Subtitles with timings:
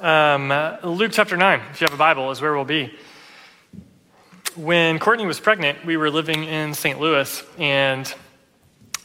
[0.00, 0.48] Um,
[0.82, 2.92] Luke chapter 9, if you have a Bible, is where we'll be.
[4.54, 7.00] When Courtney was pregnant, we were living in St.
[7.00, 8.14] Louis, and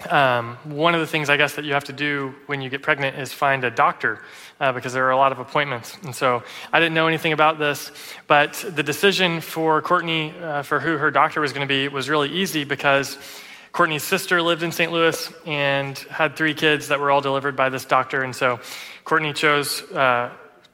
[0.10, 2.82] um, one of the things I guess that you have to do when you get
[2.82, 4.24] pregnant is find a doctor
[4.60, 5.98] uh, because there are a lot of appointments.
[6.04, 7.92] And so I didn't know anything about this,
[8.28, 12.10] but the decision for Courtney uh, for who her doctor was going to be was
[12.10, 13.18] really easy because
[13.72, 14.92] Courtney's sister lived in St.
[14.92, 18.22] Louis and had three kids that were all delivered by this doctor.
[18.22, 18.60] And so
[19.04, 20.32] Courtney chose uh,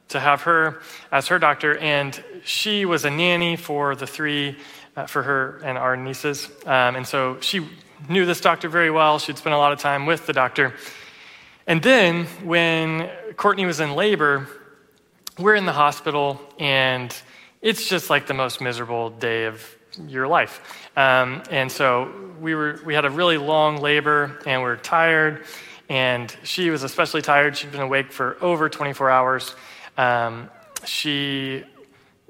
[0.08, 0.80] to have her
[1.12, 4.56] as her doctor, and she was a nanny for the three,
[4.96, 6.48] uh, for her and our nieces.
[6.64, 7.66] Um, and so she
[8.08, 9.18] knew this doctor very well.
[9.18, 10.74] She'd spent a lot of time with the doctor.
[11.66, 14.48] And then when Courtney was in labor,
[15.38, 17.14] we're in the hospital, and
[17.60, 20.86] it's just like the most miserable day of your life.
[20.96, 25.44] Um, and so we, were, we had a really long labor, and we we're tired.
[25.88, 27.56] And she was especially tired.
[27.56, 29.54] She'd been awake for over 24 hours.
[29.98, 30.48] Um,
[30.84, 31.64] she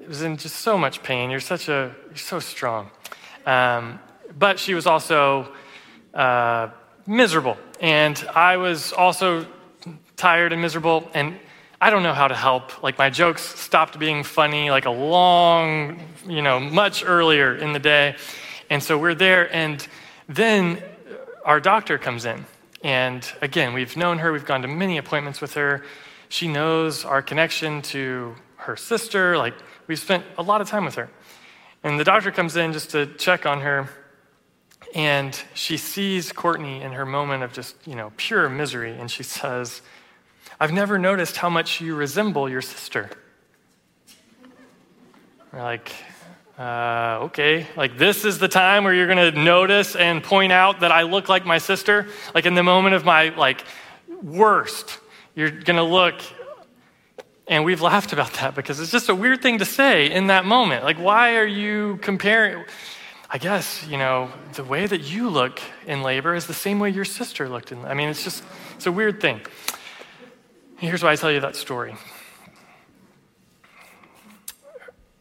[0.09, 1.31] was in just so much pain.
[1.31, 2.91] You're such a, you're so strong.
[3.47, 4.01] Um,
[4.37, 5.53] but she was also
[6.15, 6.71] uh,
[7.07, 7.59] miserable.
[7.81, 9.47] And I was also
[10.17, 11.11] tired and miserable.
[11.13, 11.39] And
[11.81, 12.83] I don't know how to help.
[12.83, 17.79] Like my jokes stopped being funny like a long, you know, much earlier in the
[17.79, 18.17] day.
[18.71, 19.55] And so we're there.
[19.55, 19.87] And
[20.27, 20.83] then
[21.45, 22.47] our doctor comes in.
[22.83, 25.85] And again, we've known her, we've gone to many appointments with her.
[26.29, 29.37] She knows our connection to her sister.
[29.39, 29.55] Like,
[29.87, 31.11] we've spent a lot of time with her.
[31.83, 33.89] And the doctor comes in just to check on her.
[34.95, 38.97] And she sees Courtney in her moment of just, you know, pure misery.
[38.99, 39.83] And she says,
[40.61, 43.11] I've never noticed how much you resemble your sister.
[45.53, 45.93] We're like,
[46.59, 50.91] uh, okay, like this is the time where you're to notice and point out that
[50.91, 52.09] I look like my sister.
[52.35, 53.65] Like in the moment of my like
[54.23, 54.99] worst,
[55.39, 56.21] you're going to look.
[57.47, 60.45] And we've laughed about that because it's just a weird thing to say in that
[60.45, 60.83] moment.
[60.83, 62.65] Like, why are you comparing?
[63.31, 66.91] I guess, you know, the way that you look in labor is the same way
[66.91, 67.85] your sister looked in.
[67.85, 68.43] I mean, it's just,
[68.75, 69.41] it's a weird thing.
[70.79, 71.95] Here's why I tell you that story.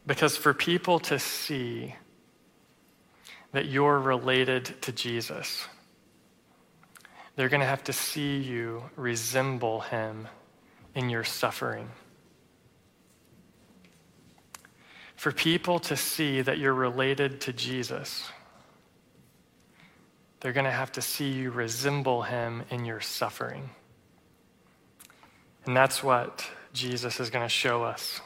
[0.04, 1.94] Because for people to see
[3.52, 5.68] that you're related to Jesus,
[7.38, 10.26] they're going to have to see you resemble him
[10.96, 11.88] in your suffering.
[15.14, 18.28] For people to see that you're related to Jesus,
[20.40, 23.70] they're going to have to see you resemble him in your suffering.
[25.64, 28.20] And that's what Jesus is going to show us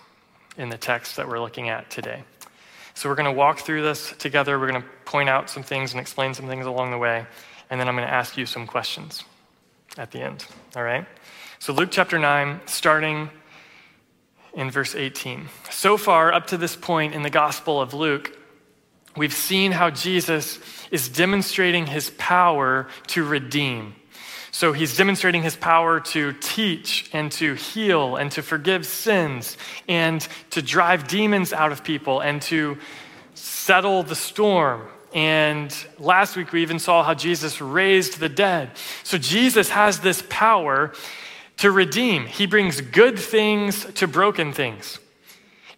[0.56, 2.24] in the text that we're looking at today.
[2.94, 4.58] So we're going to walk through this together.
[4.58, 7.26] We're going to point out some things and explain some things along the way.
[7.72, 9.24] And then I'm going to ask you some questions
[9.96, 10.44] at the end.
[10.76, 11.06] All right?
[11.58, 13.30] So, Luke chapter 9, starting
[14.52, 15.48] in verse 18.
[15.70, 18.36] So far, up to this point in the Gospel of Luke,
[19.16, 20.58] we've seen how Jesus
[20.90, 23.94] is demonstrating his power to redeem.
[24.50, 29.56] So he's demonstrating his power to teach and to heal and to forgive sins
[29.88, 32.76] and to drive demons out of people and to
[33.32, 34.82] settle the storm.
[35.14, 38.70] And last week we even saw how Jesus raised the dead.
[39.02, 40.92] So Jesus has this power
[41.58, 42.26] to redeem.
[42.26, 44.98] He brings good things to broken things.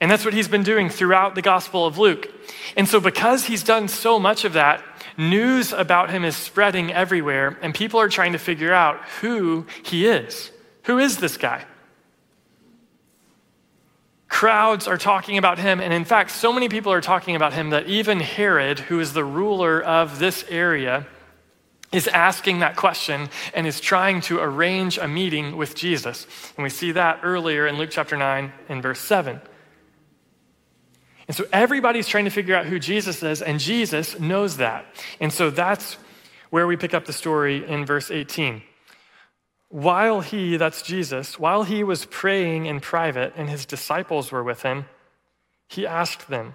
[0.01, 2.29] And that's what he's been doing throughout the Gospel of Luke.
[2.77, 4.83] And so, because he's done so much of that,
[5.17, 10.07] news about him is spreading everywhere, and people are trying to figure out who he
[10.07, 10.51] is.
[10.85, 11.65] Who is this guy?
[14.35, 17.71] Crowds are talking about him, and in fact, so many people are talking about him
[17.71, 21.07] that even Herod, who is the ruler of this area,
[21.93, 26.27] is asking that question and is trying to arrange a meeting with Jesus.
[26.57, 29.41] And we see that earlier in Luke chapter 9 in verse 7.
[31.29, 34.85] And so everybody's trying to figure out who Jesus is, and Jesus knows that.
[35.21, 35.95] And so that's
[36.51, 38.63] where we pick up the story in verse 18.
[39.75, 44.63] While he, that's Jesus, while he was praying in private and his disciples were with
[44.63, 44.85] him,
[45.67, 46.55] he asked them,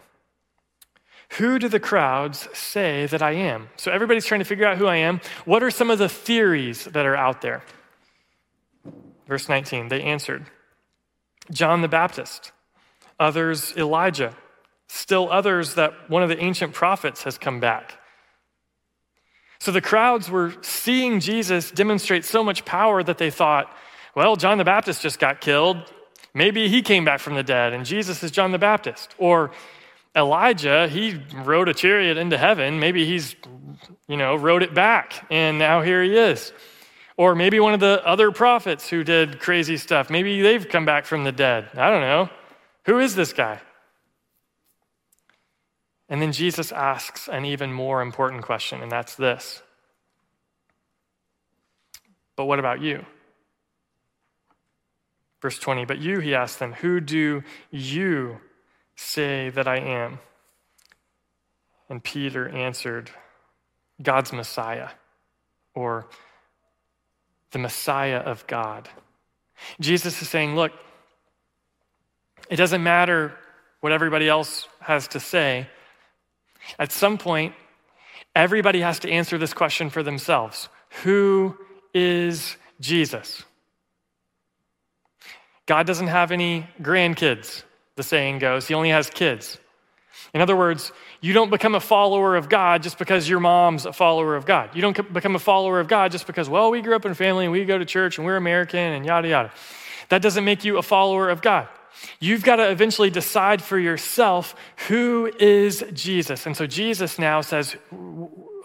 [1.31, 3.67] Who do the crowds say that I am?
[3.75, 5.19] So everybody's trying to figure out who I am.
[5.43, 7.61] What are some of the theories that are out there?
[9.27, 10.45] Verse 19, they answered,
[11.51, 12.53] John the Baptist,
[13.19, 14.33] others Elijah
[14.91, 17.98] Still others that one of the ancient prophets has come back.
[19.59, 23.75] So the crowds were seeing Jesus demonstrate so much power that they thought,
[24.15, 25.77] well, John the Baptist just got killed.
[26.33, 29.13] Maybe he came back from the dead, and Jesus is John the Baptist.
[29.17, 29.51] Or
[30.15, 32.79] Elijah, he rode a chariot into heaven.
[32.79, 33.35] Maybe he's,
[34.07, 36.53] you know, rode it back, and now here he is.
[37.17, 40.09] Or maybe one of the other prophets who did crazy stuff.
[40.09, 41.67] Maybe they've come back from the dead.
[41.75, 42.29] I don't know.
[42.85, 43.59] Who is this guy?
[46.09, 49.61] And then Jesus asks an even more important question, and that's this
[52.35, 53.05] But what about you?
[55.41, 58.39] Verse 20, but you, he asked them, who do you
[58.95, 60.19] say that I am?
[61.87, 63.09] And Peter answered,
[64.01, 64.89] God's Messiah,
[65.73, 66.07] or
[67.51, 68.87] the Messiah of God.
[69.79, 70.71] Jesus is saying, Look,
[72.49, 73.33] it doesn't matter
[73.81, 75.67] what everybody else has to say.
[76.77, 77.53] At some point,
[78.35, 80.69] everybody has to answer this question for themselves
[81.03, 81.57] Who
[81.93, 83.43] is Jesus?
[85.65, 87.63] God doesn't have any grandkids,
[87.95, 88.67] the saying goes.
[88.67, 89.59] He only has kids.
[90.33, 93.93] In other words, you don't become a follower of God just because your mom's a
[93.93, 94.75] follower of God.
[94.75, 97.45] You don't become a follower of God just because, well, we grew up in family
[97.45, 99.51] and we go to church and we're American and yada, yada.
[100.09, 101.67] That doesn't make you a follower of God.
[102.19, 104.55] You've got to eventually decide for yourself
[104.87, 106.45] who is Jesus.
[106.45, 107.75] And so Jesus now says,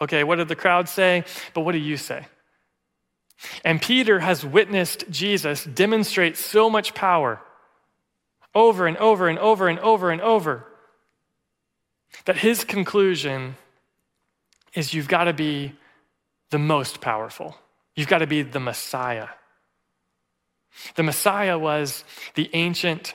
[0.01, 1.25] okay, what did the crowd say?
[1.53, 2.27] But what do you say?
[3.65, 7.41] And Peter has witnessed Jesus demonstrate so much power
[8.55, 10.67] over and over and over and over and over
[12.25, 13.57] that his conclusion
[14.75, 15.73] is you've got to be
[16.51, 17.57] the most powerful.
[17.97, 19.29] You've got to be the Messiah.
[20.95, 22.05] The Messiah was
[22.35, 23.15] the ancient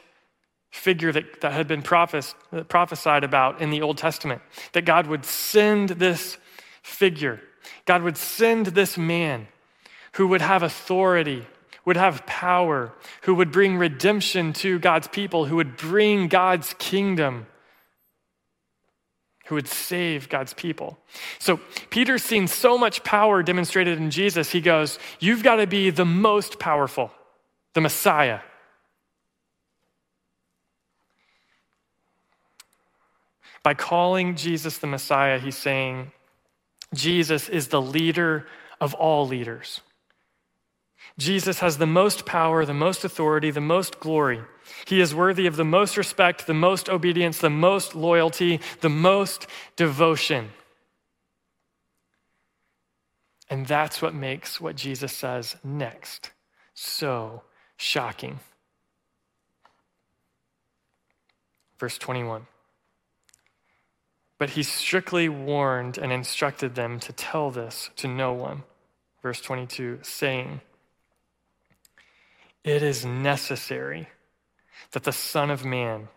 [0.70, 2.36] figure that, that had been prophes-
[2.68, 4.42] prophesied about in the Old Testament,
[4.74, 6.38] that God would send this
[6.82, 7.42] figure,
[7.86, 9.48] God would send this man
[10.14, 11.46] who would have authority,
[11.86, 12.94] would have power,
[13.24, 17.48] who would bring redemption to God's people, who would bring God's kingdom
[19.50, 21.00] who would save God's people.
[21.40, 25.90] So Peter's seen so much power demonstrated in Jesus, he goes, You've got to be
[25.90, 27.12] the most powerful,
[27.74, 28.42] the Messiah.
[33.64, 36.12] By calling Jesus the Messiah, he's saying,
[36.94, 38.48] Jesus is the leader
[38.82, 39.82] of all leaders.
[41.18, 44.42] Jesus has the most power, the most authority, the most glory.
[44.86, 49.48] He is worthy of the most respect, the most obedience, the most loyalty, the most
[49.76, 50.52] devotion.
[53.50, 56.32] And that's what makes what Jesus says next
[56.76, 57.42] so
[57.76, 58.40] shocking.
[61.78, 62.46] Verse 21.
[64.40, 68.64] But he strictly warned and instructed them to tell this to no one.
[69.22, 70.62] Verse 22, saying,
[72.64, 74.08] It is necessary
[74.94, 76.08] that the Son of Man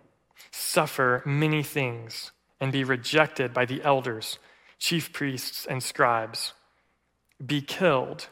[0.53, 2.31] suffer many things
[2.61, 4.39] and be rejected by the elders,
[4.79, 6.53] chief priests, and scribes,
[7.45, 8.29] be killed,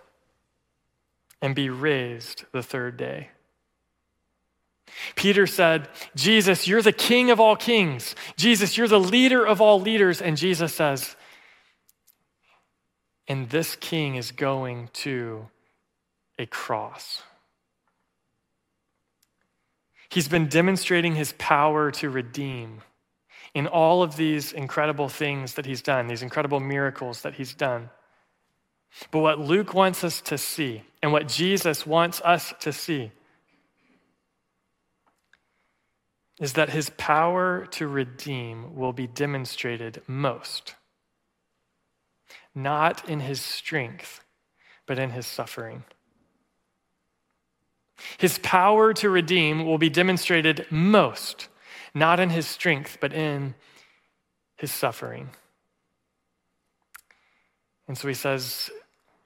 [1.42, 3.30] and be raised the third day.
[5.14, 8.14] Peter said, Jesus, you're the king of all kings.
[8.36, 10.20] Jesus, you're the leader of all leaders.
[10.20, 11.16] And Jesus says,
[13.28, 15.48] and this king is going to
[16.38, 17.22] a cross.
[20.08, 22.82] He's been demonstrating his power to redeem
[23.54, 27.90] in all of these incredible things that he's done, these incredible miracles that he's done.
[29.12, 33.12] But what Luke wants us to see, and what Jesus wants us to see,
[36.40, 40.74] is that his power to redeem will be demonstrated most,
[42.54, 44.24] not in his strength,
[44.86, 45.84] but in his suffering.
[48.16, 51.48] His power to redeem will be demonstrated most,
[51.94, 53.54] not in his strength, but in
[54.56, 55.28] his suffering.
[57.86, 58.70] And so he says,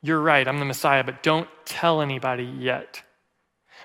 [0.02, 3.02] You're right, I'm the Messiah, but don't tell anybody yet.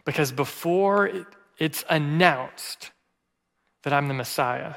[0.06, 1.12] Because before
[1.60, 2.90] it's announced
[3.84, 4.76] that I'm the Messiah,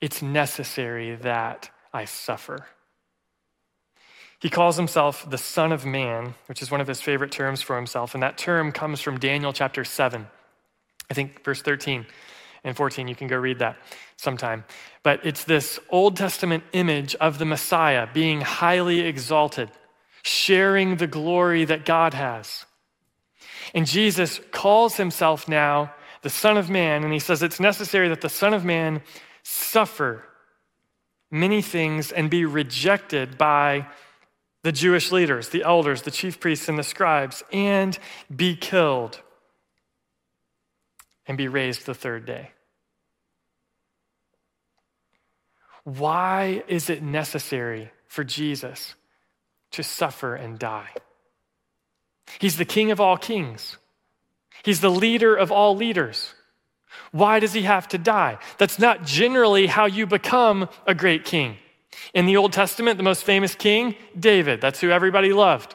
[0.00, 2.66] it's necessary that I suffer.
[4.40, 7.76] He calls himself the Son of Man, which is one of his favorite terms for
[7.76, 8.14] himself.
[8.14, 10.26] And that term comes from Daniel chapter 7,
[11.10, 12.06] I think verse 13
[12.64, 13.06] and 14.
[13.06, 13.76] You can go read that
[14.16, 14.64] sometime.
[15.02, 19.70] But it's this Old Testament image of the Messiah being highly exalted,
[20.22, 22.64] sharing the glory that God has.
[23.74, 28.20] And Jesus calls himself now the Son of Man, and he says it's necessary that
[28.20, 29.02] the Son of Man
[29.42, 30.24] suffer
[31.30, 33.86] many things and be rejected by
[34.62, 37.98] the Jewish leaders, the elders, the chief priests, and the scribes, and
[38.34, 39.20] be killed
[41.26, 42.50] and be raised the third day.
[45.84, 48.96] Why is it necessary for Jesus
[49.72, 50.90] to suffer and die.
[52.38, 53.76] He's the king of all kings.
[54.62, 56.34] He's the leader of all leaders.
[57.12, 58.38] Why does he have to die?
[58.58, 61.56] That's not generally how you become a great king.
[62.14, 64.60] In the Old Testament, the most famous king, David.
[64.60, 65.74] That's who everybody loved.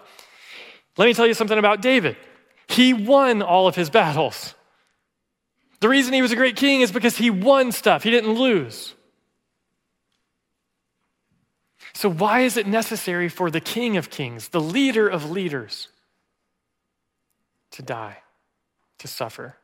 [0.98, 2.15] Let me tell you something about David.
[2.68, 4.56] He won all of his battles.
[5.82, 8.94] The reason he was a great king is because he won stuff, he didn't lose.
[11.94, 15.88] So, why is it necessary for the king of kings, the leader of leaders,
[17.72, 18.18] to die,
[19.00, 19.58] to suffer?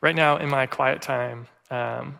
[0.00, 2.18] Right now, in my quiet time, um,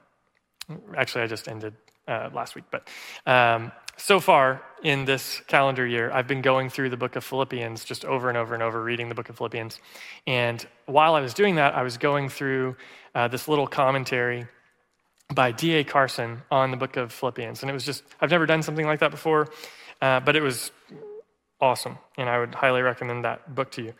[0.96, 1.74] actually, I just ended
[2.06, 2.88] uh, last week, but
[3.26, 7.84] um, so far in this calendar year, I've been going through the book of Philippians
[7.84, 9.78] just over and over and over, reading the book of Philippians.
[10.26, 12.76] And while I was doing that, I was going through
[13.14, 14.46] uh, this little commentary
[15.34, 15.84] by D.A.
[15.84, 17.62] Carson on the book of Philippians.
[17.62, 19.48] And it was just, I've never done something like that before,
[20.00, 20.72] uh, but it was
[21.60, 21.98] awesome.
[22.16, 23.94] And I would highly recommend that book to you.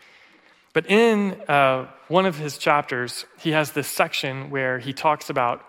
[0.73, 5.65] But in uh, one of his chapters, he has this section where he talks about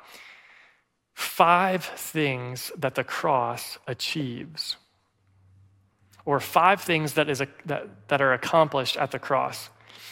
[1.14, 4.78] five things that the cross achieves,
[6.26, 9.70] or five things that, is a, that, that are accomplished at the cross.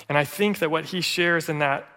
[0.08, 1.88] And I think that what he shares in that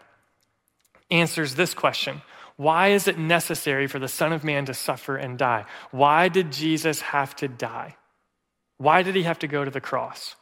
[1.10, 2.22] answers this question
[2.56, 5.64] why is it necessary for the Son of Man to suffer and die?
[5.90, 7.96] Why did Jesus have to die?
[8.76, 10.36] Why did he have to go to the cross?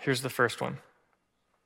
[0.00, 0.78] Here's the first one.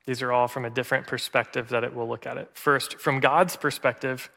[0.05, 2.51] These are all from a different perspective that it will look at it.
[2.53, 4.29] First, from God's perspective,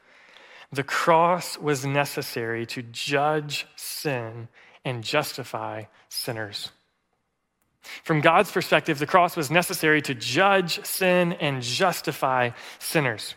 [0.71, 4.47] the cross was necessary to judge sin
[4.83, 6.71] and justify sinners.
[8.03, 13.35] From God's perspective, the cross was necessary to judge sin and justify sinners.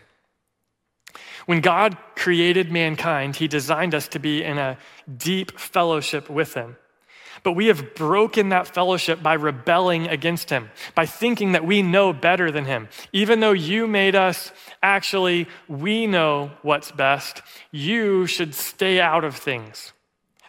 [1.45, 4.77] When God created mankind, he designed us to be in a
[5.17, 6.77] deep fellowship with him.
[7.43, 12.13] But we have broken that fellowship by rebelling against him, by thinking that we know
[12.13, 12.87] better than him.
[13.11, 17.41] Even though you made us, actually, we know what's best.
[17.71, 19.91] You should stay out of things.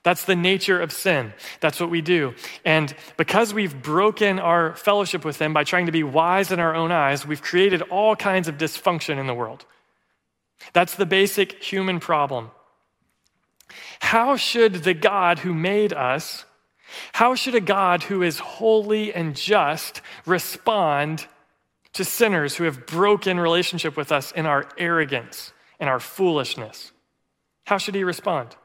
[0.05, 1.33] That's the nature of sin.
[1.61, 2.35] That's what we do.
[2.65, 6.75] And because we've broken our fellowship with Him by trying to be wise in our
[6.75, 9.65] own eyes, we've created all kinds of dysfunction in the world.
[10.75, 12.51] That's the basic human problem.
[14.01, 16.45] How should the God who made us,
[17.13, 21.27] how should a God who is holy and just respond
[21.95, 26.93] to sinners who have broken relationship with us in our arrogance and our foolishness?
[27.65, 28.57] How should he respond?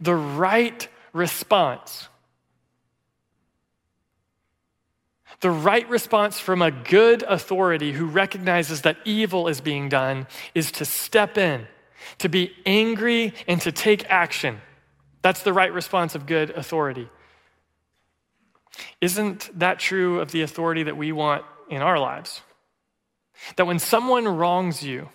[0.00, 2.08] The right response.
[5.40, 10.72] The right response from a good authority who recognizes that evil is being done is
[10.72, 11.66] to step in,
[12.18, 14.60] to be angry, and to take action.
[15.26, 17.08] That's the right response of good authority.
[19.00, 22.42] Isn't that true of the authority that we want in our lives?
[23.56, 25.08] That when someone wrongs you,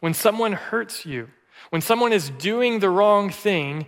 [0.00, 1.28] when someone hurts you,
[1.70, 3.86] when someone is doing the wrong thing,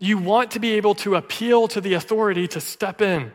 [0.00, 3.32] you want to be able to appeal to the authority to step in,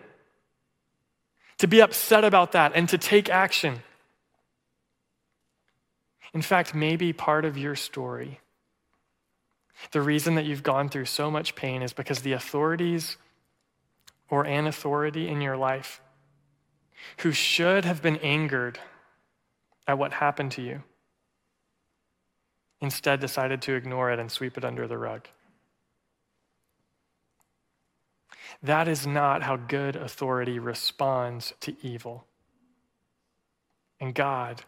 [1.60, 3.82] to be upset about that, and to take action.
[6.34, 8.42] In fact, maybe part of your story,
[9.92, 13.18] the reason that you've gone through so much pain is because the authorities
[14.30, 16.02] or an authority in your life
[17.20, 18.80] who should have been angered
[19.88, 20.84] at what happened to you
[22.82, 25.28] instead decided to ignore it and sweep it under the rug.
[28.62, 32.26] That is not how good authority responds to evil.
[34.00, 34.64] And God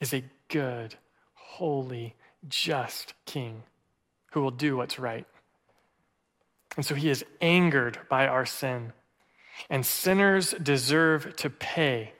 [0.00, 0.96] is a good,
[1.34, 2.14] holy,
[2.48, 3.62] just king
[4.32, 5.26] who will do what's right.
[6.76, 8.92] And so he is angered by our sin.
[9.68, 12.12] And sinners deserve to pay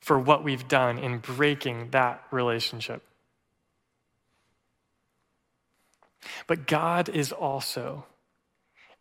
[0.00, 3.02] for what we've done in breaking that relationship.
[6.46, 8.06] But God is also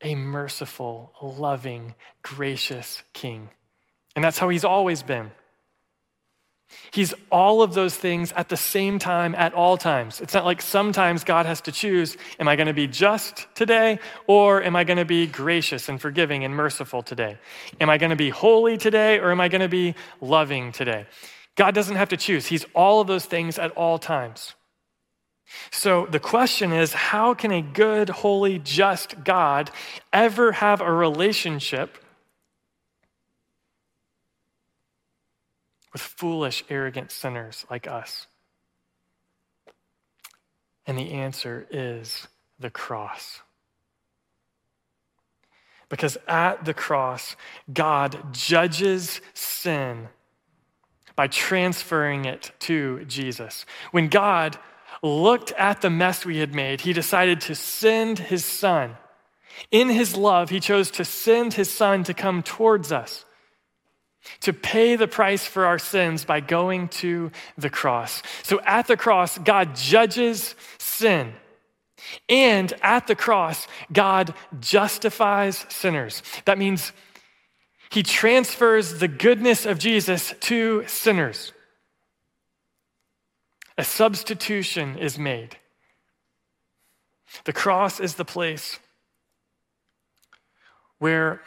[0.02, 3.50] a merciful, loving, gracious king.
[4.16, 5.32] And that's how he's always been.
[6.92, 10.22] He's all of those things at the same time at all times.
[10.22, 14.00] It's not like sometimes God has to choose am I going to be just today
[14.28, 17.38] or am I going to be gracious and forgiving and merciful today?
[17.80, 21.06] Am I going to be holy today or am I going to be loving today?
[21.56, 22.46] God doesn't have to choose.
[22.48, 24.56] He's all of those things at all times.
[25.72, 29.72] So the question is how can a good, holy, just God
[30.14, 31.98] ever have a relationship
[35.94, 38.28] with foolish, arrogant sinners like us?
[40.86, 42.28] And the answer is
[42.60, 43.42] the cross.
[45.90, 47.36] Because at the cross,
[47.72, 50.10] God judges sin
[51.16, 53.66] by transferring it to Jesus.
[53.92, 54.58] When God
[55.02, 58.98] looked at the mess we had made, he decided to send his son.
[59.72, 63.26] In his love, he chose to send his son to come towards us,
[64.42, 68.22] to pay the price for our sins by going to the cross.
[68.44, 71.34] So at the cross, God judges sin.
[72.28, 76.24] And at the cross, God justifies sinners.
[76.46, 76.92] That means
[77.92, 81.52] he transfers the goodness of Jesus to sinners.
[83.78, 85.58] A substitution is made.
[87.46, 88.80] The cross is the place
[91.00, 91.42] where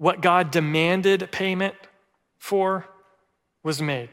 [0.00, 1.74] what God demanded payment
[2.38, 2.86] for
[3.62, 4.08] was made.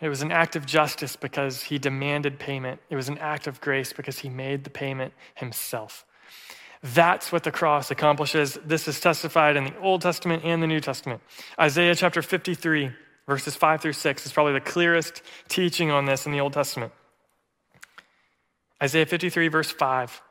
[0.00, 2.80] It was an act of justice because he demanded payment.
[2.88, 6.06] It was an act of grace because he made the payment himself.
[6.84, 8.56] That's what the cross accomplishes.
[8.64, 11.20] This is testified in the Old Testament and the New Testament.
[11.58, 12.92] Isaiah chapter 53,
[13.26, 16.92] verses 5 through 6 is probably the clearest teaching on this in the Old Testament.
[18.80, 20.22] Isaiah 53, verse 5.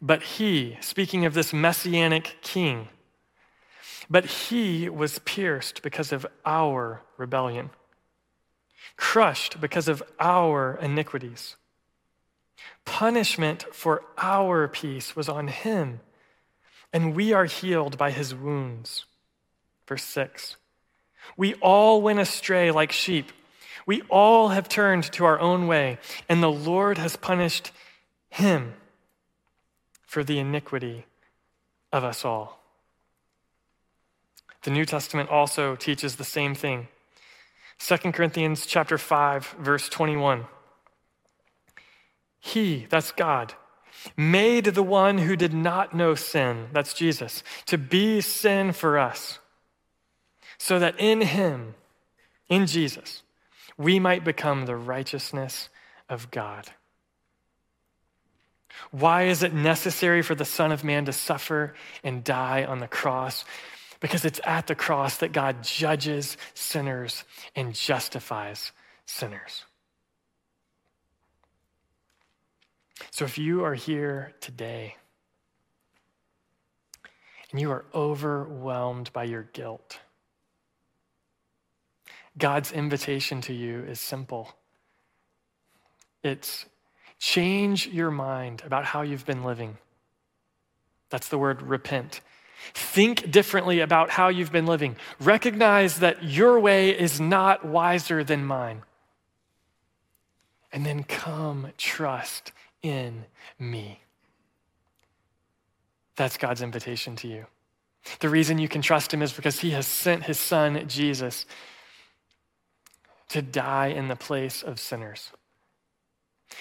[0.00, 2.88] But he, speaking of this messianic king,
[4.08, 7.70] but he was pierced because of our rebellion
[8.96, 11.56] crushed because of our iniquities.
[12.84, 16.00] Punishment for our peace was on him,
[16.92, 19.04] and we are healed by his wounds.
[19.86, 20.56] Verse 6
[21.36, 23.32] We all went astray like sheep.
[23.84, 27.70] We all have turned to our own way, and the Lord has punished
[28.30, 28.74] him
[30.16, 31.04] for the iniquity
[31.92, 32.58] of us all.
[34.62, 36.88] The New Testament also teaches the same thing.
[37.80, 40.46] 2 Corinthians chapter 5 verse 21.
[42.40, 43.52] He, that's God,
[44.16, 49.38] made the one who did not know sin, that's Jesus, to be sin for us,
[50.56, 51.74] so that in him,
[52.48, 53.22] in Jesus,
[53.76, 55.68] we might become the righteousness
[56.08, 56.70] of God.
[58.90, 62.88] Why is it necessary for the Son of Man to suffer and die on the
[62.88, 63.44] cross?
[64.00, 68.72] Because it's at the cross that God judges sinners and justifies
[69.06, 69.64] sinners.
[73.10, 74.96] So if you are here today
[77.50, 80.00] and you are overwhelmed by your guilt,
[82.38, 84.52] God's invitation to you is simple.
[86.22, 86.66] It's
[87.18, 89.78] change your mind about how you've been living.
[91.10, 92.20] That's the word repent.
[92.74, 94.96] Think differently about how you've been living.
[95.20, 98.82] Recognize that your way is not wiser than mine.
[100.72, 102.52] And then come trust
[102.82, 103.24] in
[103.58, 104.00] me.
[106.16, 107.46] That's God's invitation to you.
[108.20, 111.44] The reason you can trust him is because he has sent his son, Jesus,
[113.28, 115.30] to die in the place of sinners.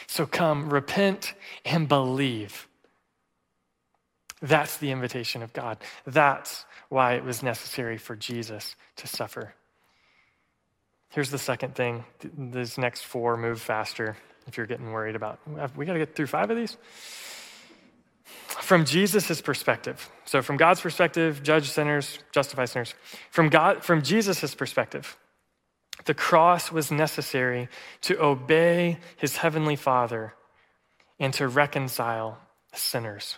[0.08, 2.68] So come, repent, and believe.
[4.42, 5.78] That's the invitation of God.
[6.06, 9.54] That's why it was necessary for Jesus to suffer.
[11.10, 12.04] Here's the second thing.
[12.38, 14.18] These next four move faster
[14.48, 15.40] if you're getting worried about.
[15.76, 16.78] We got to get through five of these.
[18.48, 20.10] From Jesus' perspective.
[20.26, 22.96] So, from God's perspective, judge sinners, justify sinners.
[23.30, 25.18] From, God, from Jesus' perspective,
[26.06, 27.68] the cross was necessary
[28.02, 30.34] to obey his heavenly Father
[31.20, 32.38] and to reconcile
[32.74, 33.38] sinners.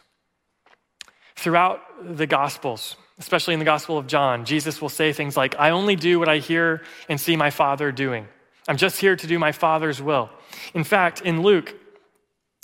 [1.35, 5.69] Throughout the Gospels, especially in the Gospel of John, Jesus will say things like, I
[5.69, 8.27] only do what I hear and see my Father doing.
[8.67, 10.29] I'm just here to do my Father's will.
[10.73, 11.73] In fact, in Luke,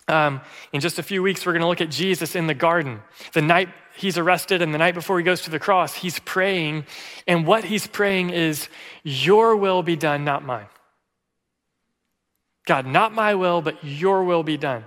[0.08, 3.02] um, in just a few weeks, we're going to look at Jesus in the garden.
[3.34, 6.86] The night he's arrested and the night before he goes to the cross, he's praying.
[7.28, 8.68] And what he's praying is,
[9.04, 10.68] Your will be done, not mine.
[12.66, 14.86] God, not my will, but your will be done.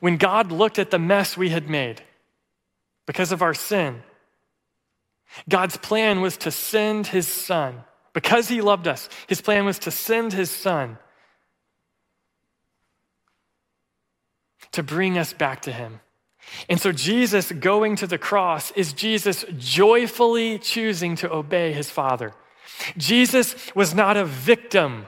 [0.00, 2.02] When God looked at the mess we had made,
[3.10, 4.04] because of our sin.
[5.48, 7.82] God's plan was to send his son.
[8.12, 10.96] Because he loved us, his plan was to send his son
[14.72, 16.00] to bring us back to him.
[16.68, 22.32] And so, Jesus going to the cross is Jesus joyfully choosing to obey his Father.
[22.96, 25.06] Jesus was not a victim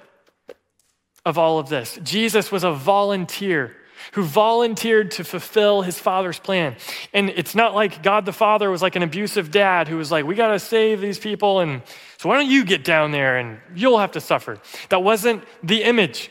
[1.24, 3.76] of all of this, Jesus was a volunteer
[4.12, 6.76] who volunteered to fulfill his father's plan.
[7.14, 10.24] And it's not like God the Father was like an abusive dad who was like,
[10.24, 11.60] we got to save these people.
[11.60, 11.82] And
[12.18, 14.58] So why don't you get down there and you'll have to suffer?
[14.88, 16.30] That wasn't the image.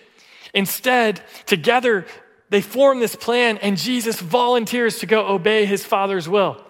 [0.54, 2.06] Instead, together,
[2.52, 6.62] they form this plan, and Jesus volunteers to go obey his Father's will.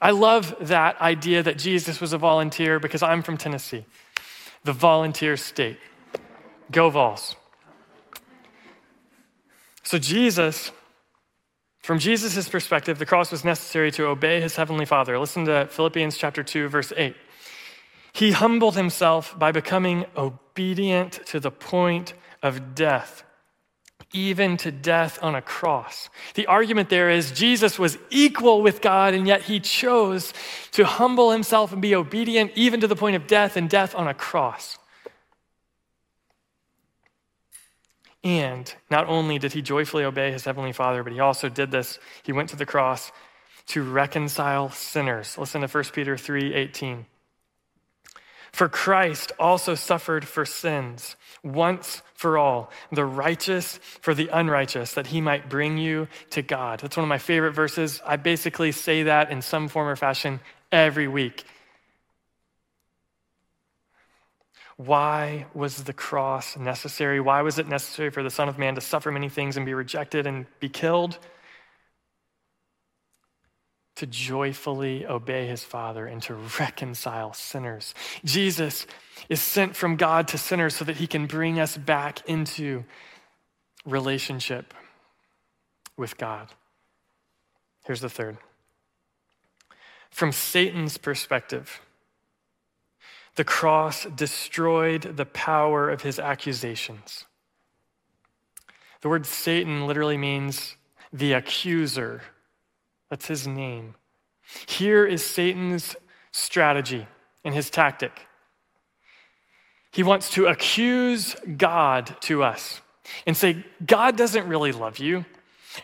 [0.00, 3.86] I love that idea that Jesus was a volunteer because I'm from Tennessee,
[4.62, 5.78] the volunteer state.
[6.70, 7.34] Go Vols.
[9.82, 10.70] So, Jesus,
[11.80, 15.18] from Jesus' perspective, the cross was necessary to obey his heavenly Father.
[15.18, 17.16] Listen to Philippians chapter 2, verse 8.
[18.12, 23.24] He humbled himself by becoming obedient to the point of death,
[24.12, 26.08] even to death on a cross.
[26.34, 30.32] The argument there is Jesus was equal with God, and yet he chose
[30.72, 34.08] to humble himself and be obedient even to the point of death and death on
[34.08, 34.78] a cross.
[38.24, 41.98] And not only did he joyfully obey his heavenly Father, but he also did this.
[42.22, 43.10] He went to the cross
[43.66, 45.36] to reconcile sinners.
[45.38, 47.06] Listen to 1 Peter 3 18.
[48.52, 55.08] For Christ also suffered for sins once for all, the righteous for the unrighteous, that
[55.08, 56.80] he might bring you to God.
[56.80, 58.00] That's one of my favorite verses.
[58.06, 61.44] I basically say that in some form or fashion every week.
[64.76, 67.20] Why was the cross necessary?
[67.20, 69.74] Why was it necessary for the Son of Man to suffer many things and be
[69.74, 71.18] rejected and be killed?
[73.96, 77.94] To joyfully obey his Father and to reconcile sinners.
[78.24, 78.86] Jesus
[79.28, 82.84] is sent from God to sinners so that he can bring us back into
[83.84, 84.74] relationship
[85.96, 86.48] with God.
[87.84, 88.38] Here's the third.
[90.10, 91.80] From Satan's perspective,
[93.34, 97.24] the cross destroyed the power of his accusations.
[99.00, 100.76] The word Satan literally means
[101.12, 102.22] the accuser.
[103.12, 103.94] That's his name.
[104.66, 105.96] Here is Satan's
[106.30, 107.06] strategy
[107.44, 108.10] and his tactic.
[109.90, 112.80] He wants to accuse God to us
[113.26, 115.26] and say, God doesn't really love you.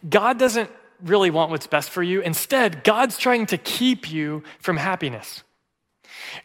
[0.09, 0.71] God doesn't
[1.05, 2.23] really want what's best for you.
[2.23, 5.43] Instead, God's trying to keep you from happiness.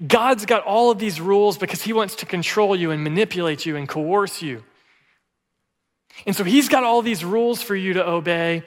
[0.05, 3.77] God's got all of these rules because he wants to control you and manipulate you
[3.77, 4.65] and coerce you.
[6.25, 8.63] And so he's got all these rules for you to obey.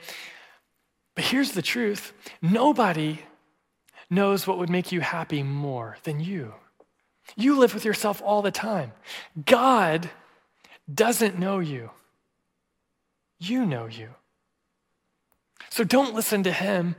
[1.17, 3.17] But here's the truth nobody
[4.07, 6.53] knows what would make you happy more than you.
[7.35, 8.91] You live with yourself all the time.
[9.43, 10.11] God
[10.93, 11.89] doesn't know you,
[13.39, 14.09] you know you.
[15.71, 16.95] So don't listen to him,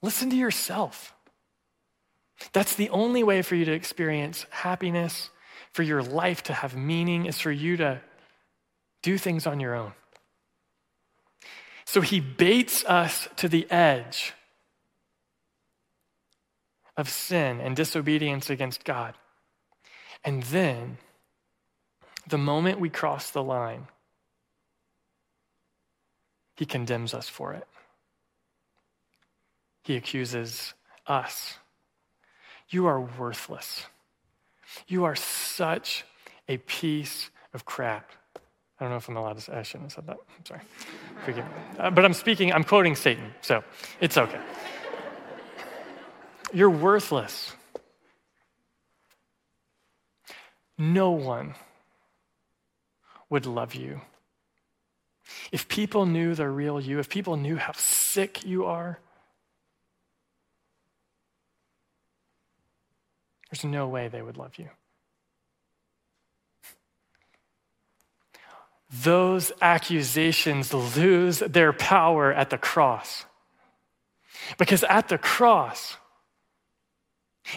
[0.00, 1.12] listen to yourself.
[2.52, 5.30] That's the only way for you to experience happiness,
[5.72, 8.00] for your life to have meaning, is for you to
[9.02, 9.92] do things on your own.
[11.84, 14.32] So he baits us to the edge
[16.96, 19.14] of sin and disobedience against God.
[20.24, 20.98] And then,
[22.26, 23.88] the moment we cross the line,
[26.56, 27.66] he condemns us for it.
[29.82, 30.72] He accuses
[31.06, 31.58] us
[32.68, 33.86] you are worthless.
[34.88, 36.04] You are such
[36.48, 38.10] a piece of crap.
[38.78, 40.16] I don't know if I'm allowed to say, I shouldn't have said that.
[40.16, 40.60] I'm sorry.
[41.24, 41.50] Forgive me.
[41.78, 43.62] Uh, but I'm speaking, I'm quoting Satan, so
[44.00, 44.40] it's okay.
[46.52, 47.52] You're worthless.
[50.76, 51.54] No one
[53.30, 54.00] would love you.
[55.52, 58.98] If people knew the real you, if people knew how sick you are,
[63.54, 64.68] There's no way they would love you.
[69.02, 73.24] Those accusations lose their power at the cross.
[74.56, 75.96] Because at the cross,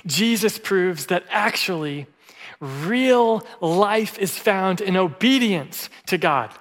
[0.06, 2.08] Jesus proves that actually
[2.60, 6.52] real life is found in obedience to God.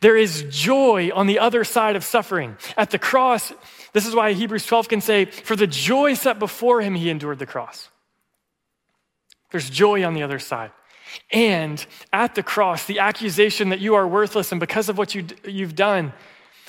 [0.00, 2.56] There is joy on the other side of suffering.
[2.76, 3.52] At the cross,
[3.92, 7.38] this is why Hebrews 12 can say, For the joy set before him, he endured
[7.38, 7.88] the cross.
[9.50, 10.72] There's joy on the other side.
[11.32, 15.26] And at the cross, the accusation that you are worthless and because of what you,
[15.44, 16.12] you've done,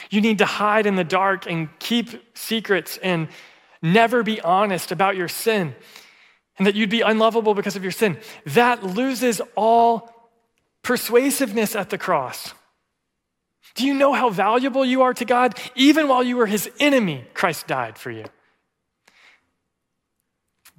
[0.09, 3.27] you need to hide in the dark and keep secrets and
[3.81, 5.75] never be honest about your sin
[6.57, 8.17] and that you'd be unlovable because of your sin.
[8.45, 10.29] That loses all
[10.83, 12.53] persuasiveness at the cross.
[13.75, 15.57] Do you know how valuable you are to God?
[15.75, 18.25] Even while you were his enemy, Christ died for you.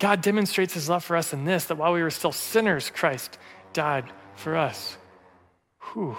[0.01, 3.39] God demonstrates his love for us in this that while we were still sinners, Christ
[3.73, 4.97] died for us.
[5.93, 6.17] Whew.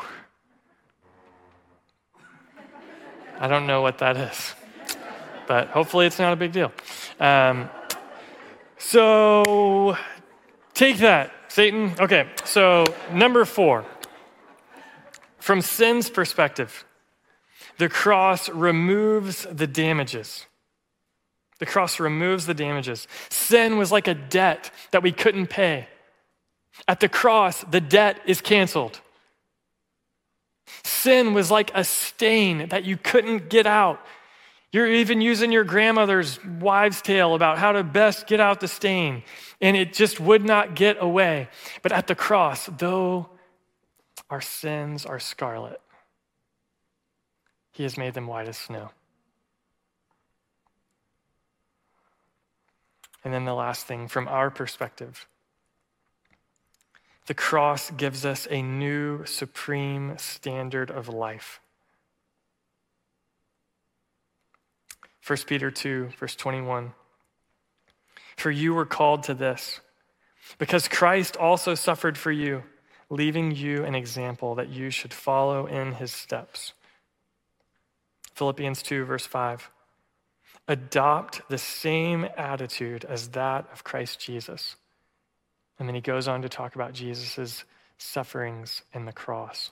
[3.39, 4.53] I don't know what that is,
[5.47, 6.71] but hopefully it's not a big deal.
[7.19, 7.69] Um,
[8.77, 9.95] So
[10.73, 11.93] take that, Satan.
[11.99, 13.85] Okay, so number four.
[15.37, 16.83] From sin's perspective,
[17.77, 20.45] the cross removes the damages.
[21.62, 23.08] The cross removes the damages.
[23.30, 25.88] Sin was like a debt that we couldn't pay.
[26.88, 29.00] At the cross, the debt is canceled.
[30.84, 34.04] Sin was like a stain that you couldn't get out.
[34.71, 39.21] You're even using your grandmother's wives' tale about how to best get out the stain,
[39.62, 41.47] and it just would not get away.
[41.84, 43.30] But at the cross, though
[44.32, 45.80] our sins are scarlet,
[47.71, 48.89] He has made them white as snow.
[53.23, 55.27] And then the last thing, from our perspective,
[57.27, 61.62] the cross gives us a new supreme standard of life.
[65.25, 66.93] 1 Peter 2, verse 21.
[68.38, 69.79] For you were called to this,
[70.57, 72.63] because Christ also suffered for you,
[73.10, 76.73] leaving you an example that you should follow in his steps.
[78.34, 79.69] Philippians 2, verse 5.
[80.67, 84.76] Adopt the same attitude as that of Christ Jesus.
[85.80, 87.63] And then he goes on to talk about Jesus'
[87.97, 89.71] sufferings and the cross.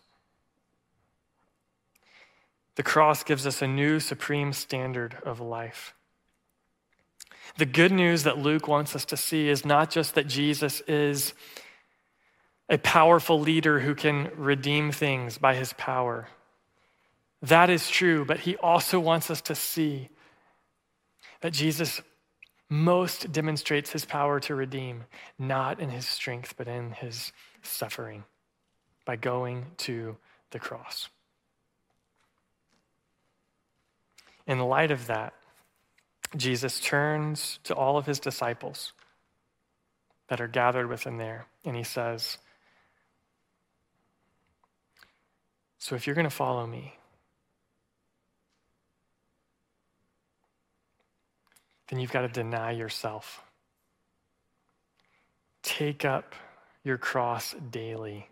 [2.76, 5.94] The cross gives us a new supreme standard of life.
[7.58, 11.34] The good news that Luke wants us to see is not just that Jesus is
[12.70, 16.28] a powerful leader who can redeem things by his power.
[17.42, 20.10] That is true, but he also wants us to see
[21.42, 22.02] that Jesus
[22.70, 25.06] most demonstrates his power to redeem,
[25.38, 27.32] not in his strength, but in his
[27.64, 28.24] suffering
[29.06, 30.18] by going to
[30.52, 31.10] the cross.
[34.46, 35.34] In light of that,
[36.36, 38.94] Jesus turns to all of his disciples
[40.28, 42.38] that are gathered with him there, and he says,
[45.80, 46.99] So if you're going to follow me,
[51.90, 53.42] then you've got to deny yourself.
[55.64, 56.36] Take up
[56.84, 58.30] your cross daily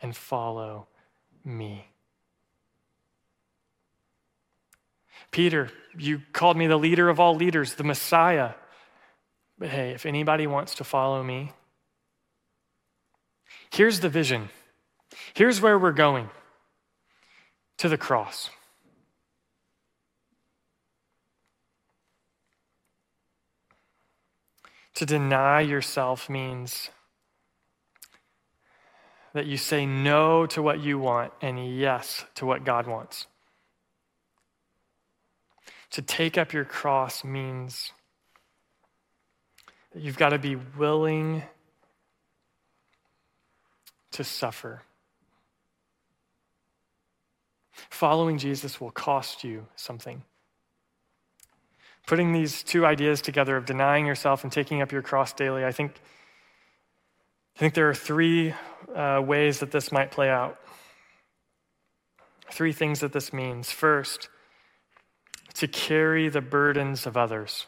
[0.00, 0.86] and follow
[1.44, 1.88] me.
[5.30, 8.52] Peter, you called me the leader of all leaders, the Messiah.
[9.58, 11.52] But hey, if anybody wants to follow me,
[13.70, 14.48] here's the vision.
[15.34, 16.30] Here's where we're going
[17.78, 18.50] to the cross.
[24.96, 26.88] To deny yourself means
[29.34, 33.26] that you say no to what you want and yes to what God wants.
[35.90, 37.92] To take up your cross means
[39.92, 41.42] that you've got to be willing
[44.12, 44.80] to suffer.
[47.90, 50.22] Following Jesus will cost you something.
[52.06, 55.72] Putting these two ideas together of denying yourself and taking up your cross daily, I
[55.72, 55.92] think,
[57.56, 58.54] I think there are three
[58.94, 60.58] uh, ways that this might play out.
[62.52, 63.72] Three things that this means.
[63.72, 64.28] First,
[65.54, 67.66] to carry the burdens of others.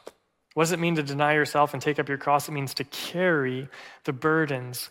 [0.54, 2.48] What does it mean to deny yourself and take up your cross?
[2.48, 3.68] It means to carry
[4.04, 4.90] the burdens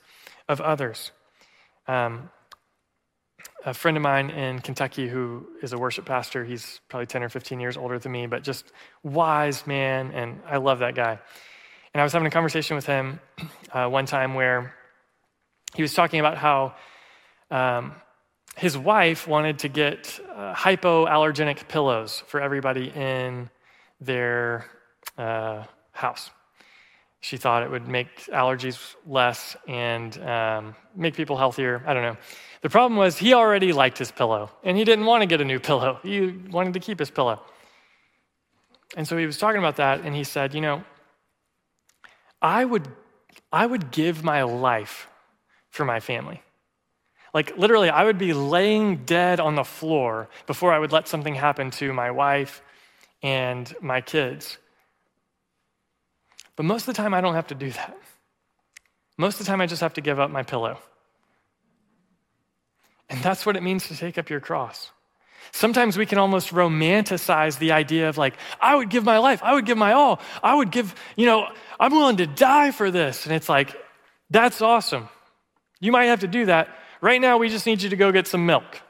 [0.50, 1.12] of others.
[1.88, 2.30] Um,
[3.66, 7.30] a friend of mine in Kentucky who is a worship pastor, he's probably 10 or
[7.30, 8.72] 15 years older than me, but just
[9.04, 11.20] wise man, and I love that guy.
[11.94, 13.20] And I was having a conversation with him
[13.72, 14.74] uh, one time where
[15.76, 16.76] he was talking about how
[17.52, 17.96] um,
[18.56, 23.50] his wife wanted to get uh, hypoallergenic pillows for everybody in
[24.00, 24.66] their
[25.18, 26.30] uh, house.
[27.20, 31.84] She thought it would make allergies less and um, make people healthier.
[31.86, 32.18] I don't know.
[32.62, 35.46] The problem was he already liked his pillow and he didn't want to get a
[35.46, 36.00] new pillow.
[36.04, 37.42] He wanted to keep his pillow.
[38.96, 40.84] And so he was talking about that and he said, You know,
[42.42, 42.88] I would,
[43.52, 45.08] I would give my life
[45.70, 46.42] for my family.
[47.34, 51.36] Like, literally, I would be laying dead on the floor before I would let something
[51.36, 52.62] happen to my wife
[53.22, 54.58] and my kids.
[56.58, 57.98] But most of the time, I don't have to do that.
[59.18, 60.78] Most of the time, I just have to give up my pillow.
[63.10, 64.92] And that's what it means to take up your cross.
[65.54, 69.54] Sometimes we can almost romanticize the idea of like, I would give my life, I
[69.54, 71.48] would give my all, I would give, you know,
[71.80, 73.26] I'm willing to die for this.
[73.26, 73.74] And it's like,
[74.30, 75.08] that's awesome.
[75.80, 76.68] You might have to do that,
[77.02, 78.82] Right now, we just need you to go get some milk.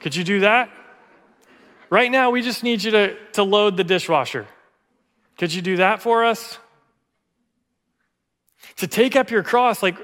[0.00, 0.70] Could you do that?
[1.88, 4.46] Right now, we just need you to, to load the dishwasher.
[5.40, 6.58] Could you do that for us?
[8.76, 9.96] To take up your cross, like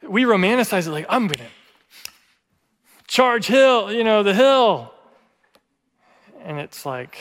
[0.00, 2.02] we romanticize it, like, I'm going to
[3.08, 4.92] charge hill, you know, the hill.
[6.44, 7.18] And it's like,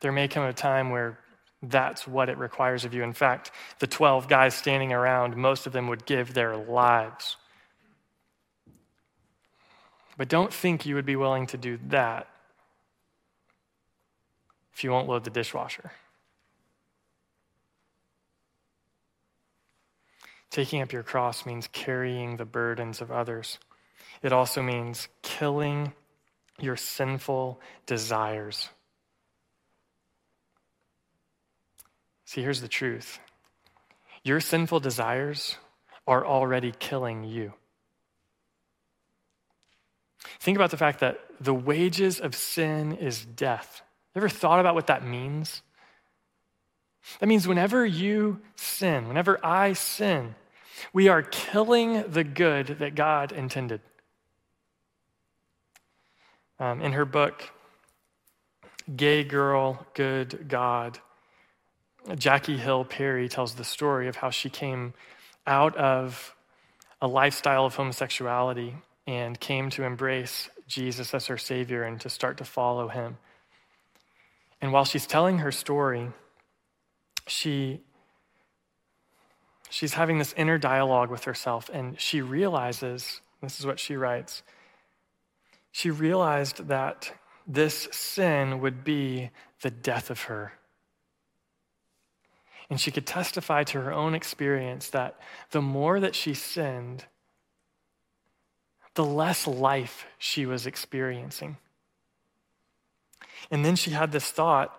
[0.00, 1.18] there may come a time where
[1.60, 3.02] that's what it requires of you.
[3.02, 7.36] In fact, the 12 guys standing around, most of them would give their lives.
[10.16, 12.28] But don't think you would be willing to do that
[14.72, 15.90] if you won't load the dishwasher.
[20.52, 23.58] Taking up your cross means carrying the burdens of others.
[24.22, 25.94] It also means killing
[26.60, 28.68] your sinful desires.
[32.26, 33.18] See, here's the truth
[34.24, 35.56] your sinful desires
[36.06, 37.54] are already killing you.
[40.38, 43.80] Think about the fact that the wages of sin is death.
[44.14, 45.62] You ever thought about what that means?
[47.20, 50.34] That means whenever you sin, whenever I sin,
[50.92, 53.80] we are killing the good that God intended.
[56.58, 57.50] Um, in her book,
[58.94, 60.98] Gay Girl, Good God,
[62.16, 64.94] Jackie Hill Perry tells the story of how she came
[65.46, 66.34] out of
[67.00, 68.74] a lifestyle of homosexuality
[69.06, 73.18] and came to embrace Jesus as her Savior and to start to follow him.
[74.60, 76.10] And while she's telling her story,
[77.26, 77.80] she
[79.72, 84.42] she's having this inner dialogue with herself, and she realizes this is what she writes.
[85.72, 87.12] She realized that
[87.46, 89.30] this sin would be
[89.62, 90.52] the death of her.
[92.68, 95.18] And she could testify to her own experience that
[95.50, 97.06] the more that she sinned,
[98.94, 101.56] the less life she was experiencing.
[103.50, 104.78] And then she had this thought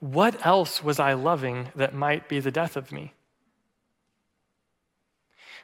[0.00, 3.14] what else was I loving that might be the death of me?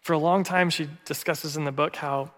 [0.09, 2.31] For a long time, she discusses in the book how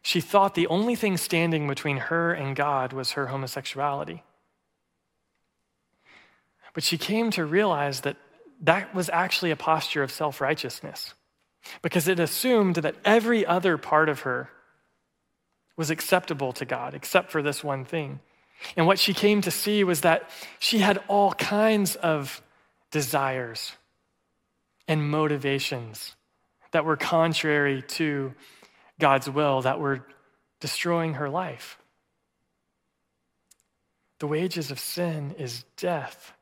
[0.00, 4.22] she thought the only thing standing between her and God was her homosexuality.
[6.72, 8.16] But she came to realize that
[8.62, 11.12] that was actually a posture of self righteousness
[11.82, 14.48] because it assumed that every other part of her
[15.76, 18.20] was acceptable to God except for this one thing.
[18.78, 22.40] And what she came to see was that she had all kinds of
[22.90, 23.72] desires
[24.88, 26.14] and motivations
[26.72, 28.34] that were contrary to
[28.98, 30.06] God's will, that were
[30.60, 31.78] destroying her life.
[34.18, 36.32] The wages of sin is death.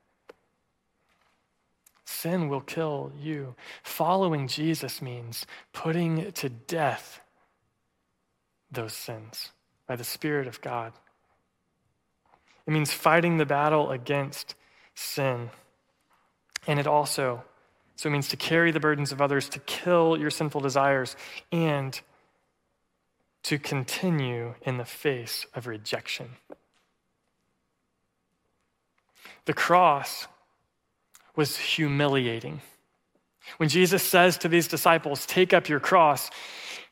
[2.05, 3.55] Sin will kill you.
[3.83, 7.21] Following Jesus means putting to death
[8.71, 9.53] those sins
[9.87, 10.93] by the Spirit of God.
[12.67, 14.55] It means fighting the battle against
[14.95, 15.51] sin.
[16.67, 17.45] And it also
[17.99, 21.17] so it means to carry the burdens of others, to kill your sinful desires,
[21.51, 22.01] and
[23.43, 26.29] to continue in the face of rejection.
[29.47, 30.29] The cross
[31.35, 32.61] was humiliating.
[33.57, 36.31] When Jesus says to these disciples, Take up your cross,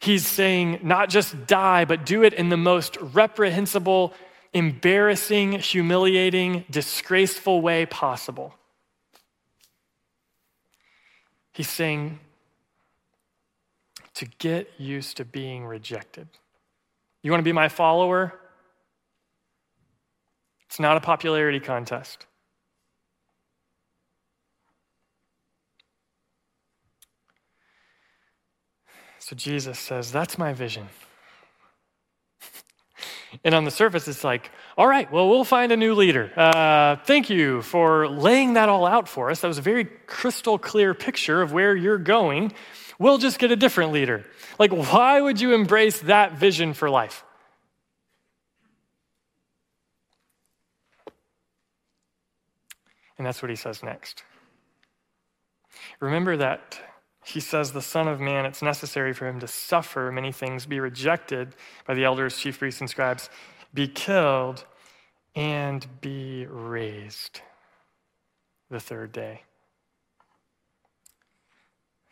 [0.00, 4.12] he's saying, Not just die, but do it in the most reprehensible,
[4.52, 8.54] embarrassing, humiliating, disgraceful way possible.
[11.56, 12.20] He's saying
[14.12, 16.28] to get used to being rejected.
[17.22, 18.34] You want to be my follower?
[20.66, 22.26] It's not a popularity contest.
[29.18, 30.88] So Jesus says, That's my vision.
[33.44, 36.32] And on the surface, it's like, all right, well, we'll find a new leader.
[36.36, 39.40] Uh, thank you for laying that all out for us.
[39.40, 42.52] That was a very crystal clear picture of where you're going.
[42.98, 44.24] We'll just get a different leader.
[44.58, 47.24] Like, why would you embrace that vision for life?
[53.18, 54.22] And that's what he says next.
[56.00, 56.78] Remember that
[57.26, 60.78] he says, The Son of Man, it's necessary for him to suffer many things, be
[60.78, 63.28] rejected by the elders, chief priests, and scribes,
[63.74, 64.64] be killed,
[65.34, 67.40] and be raised
[68.70, 69.42] the third day.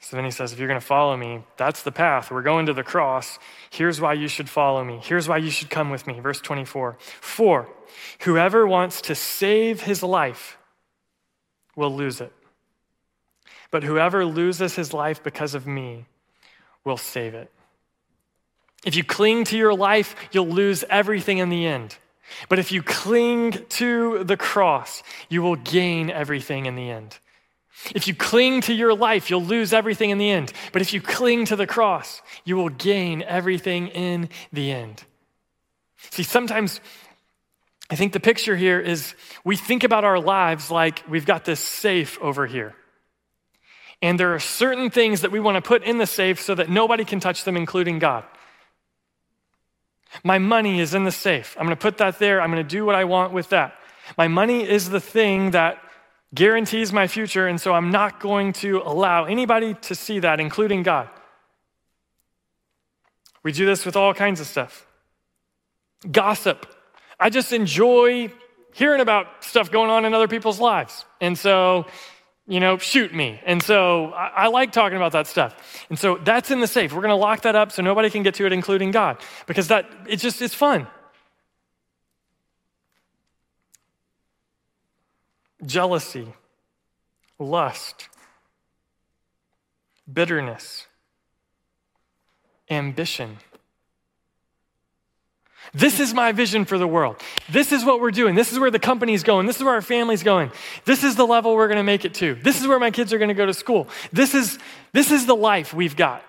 [0.00, 2.32] So then he says, If you're going to follow me, that's the path.
[2.32, 3.38] We're going to the cross.
[3.70, 4.98] Here's why you should follow me.
[5.00, 6.18] Here's why you should come with me.
[6.18, 6.98] Verse 24.
[7.20, 7.68] For
[8.22, 10.58] whoever wants to save his life
[11.76, 12.32] will lose it.
[13.74, 16.04] But whoever loses his life because of me
[16.84, 17.50] will save it.
[18.86, 21.96] If you cling to your life, you'll lose everything in the end.
[22.48, 27.18] But if you cling to the cross, you will gain everything in the end.
[27.96, 30.52] If you cling to your life, you'll lose everything in the end.
[30.72, 35.02] But if you cling to the cross, you will gain everything in the end.
[36.12, 36.80] See, sometimes
[37.90, 41.58] I think the picture here is we think about our lives like we've got this
[41.58, 42.76] safe over here.
[44.05, 46.68] And there are certain things that we want to put in the safe so that
[46.68, 48.22] nobody can touch them, including God.
[50.22, 51.57] My money is in the safe.
[51.59, 52.42] I'm going to put that there.
[52.42, 53.78] I'm going to do what I want with that.
[54.18, 55.78] My money is the thing that
[56.34, 60.82] guarantees my future, and so I'm not going to allow anybody to see that, including
[60.82, 61.09] God.
[63.42, 64.86] We do this with all kinds of stuff.
[66.12, 66.66] Gossip.
[67.18, 68.30] I just enjoy
[68.74, 71.07] hearing about stuff going on in other people's lives.
[71.22, 71.86] And so
[72.47, 73.40] you know, shoot me.
[73.47, 75.86] And so I, I, like talking about that stuff.
[75.88, 76.92] And so that's in the safe.
[76.92, 79.68] We're going to lock that up so nobody can get to it, including God, because
[79.68, 80.86] that it's just it's fun.
[85.64, 86.28] Jealousy,
[87.38, 88.09] lust,
[90.12, 90.86] bitterness,
[92.68, 93.38] ambition.
[95.74, 97.20] This is my vision for the world.
[97.50, 98.36] This is what we're doing.
[98.36, 99.46] This is where the company's going.
[99.46, 100.52] This is where our family's going.
[100.84, 102.36] This is the level we're going to make it to.
[102.36, 103.88] This is where my kids are going to go to school.
[104.12, 104.58] This is,
[104.92, 106.22] this is the life we've got.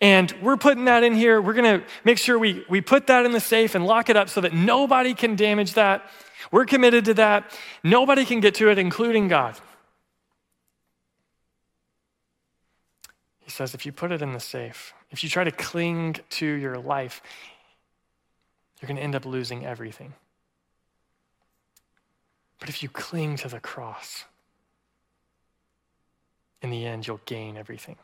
[0.00, 1.40] And we're putting that in here.
[1.40, 4.16] We're going to make sure we, we put that in the safe and lock it
[4.16, 6.08] up so that nobody can damage that.
[6.52, 7.50] We're committed to that.
[7.82, 9.58] Nobody can get to it, including God.
[13.40, 16.46] He says, if you put it in the safe, if you try to cling to
[16.46, 17.22] your life,
[18.84, 20.12] you're going to end up losing everything.
[22.60, 24.26] But if you cling to the cross,
[26.60, 27.96] in the end, you'll gain everything.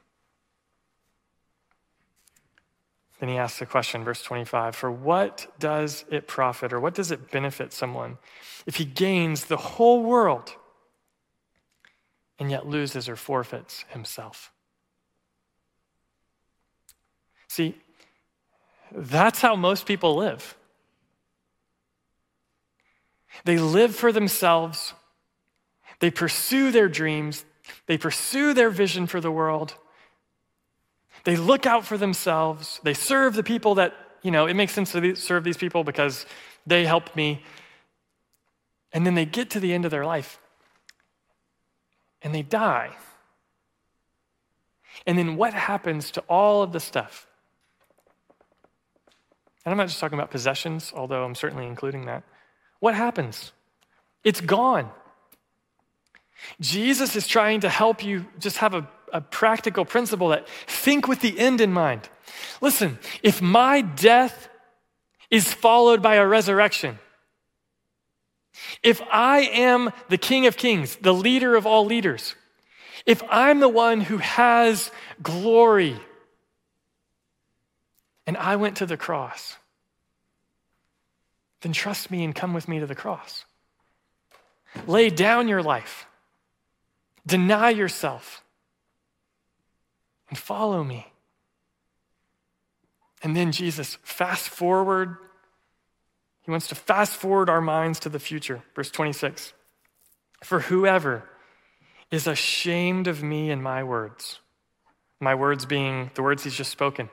[3.19, 7.11] Then he asks the question, verse 25 For what does it profit, or what does
[7.11, 8.17] it benefit someone
[8.65, 10.55] if he gains the whole world
[12.39, 14.51] and yet loses or forfeits himself?
[17.49, 17.77] See,
[18.91, 20.57] that's how most people live.
[23.45, 24.95] They live for themselves,
[26.01, 27.45] they pursue their dreams,
[27.87, 29.75] they pursue their vision for the world.
[31.25, 32.81] They look out for themselves.
[32.83, 36.25] They serve the people that, you know, it makes sense to serve these people because
[36.67, 37.43] they helped me.
[38.93, 40.41] And then they get to the end of their life
[42.23, 42.97] and they die.
[45.07, 47.27] And then what happens to all of the stuff?
[49.65, 52.25] And I'm not just talking about possessions, although I'm certainly including that.
[52.81, 53.53] What happens?
[54.25, 54.91] It's gone.
[56.61, 61.21] Jesus is trying to help you just have a, a practical principle that think with
[61.21, 62.09] the end in mind.
[62.61, 64.49] Listen, if my death
[65.31, 66.99] is followed by a resurrection,
[68.83, 72.35] if I am the King of Kings, the leader of all leaders,
[73.07, 74.91] if I'm the one who has
[75.23, 75.97] glory,
[78.27, 79.57] and I went to the cross,
[81.61, 83.45] then trust me and come with me to the cross.
[84.87, 86.07] Lay down your life,
[87.27, 88.43] deny yourself,
[90.29, 91.07] and follow me.
[93.23, 95.17] And then Jesus, fast forward.
[96.43, 98.63] He wants to fast forward our minds to the future.
[98.75, 99.53] Verse 26
[100.43, 101.29] For whoever
[102.11, 104.41] is ashamed of me and my words,
[105.21, 107.11] my words being the words he's just spoken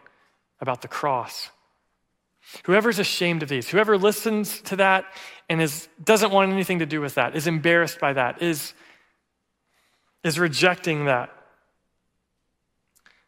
[0.61, 1.49] about the cross
[2.63, 5.05] Whoever's ashamed of these, whoever listens to that
[5.49, 8.73] and is, doesn't want anything to do with that, is embarrassed by that, is,
[10.23, 11.31] is rejecting that,